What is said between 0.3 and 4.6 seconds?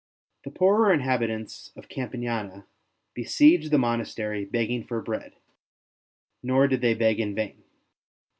The poorer inhabitants of Campania be sieged the monastery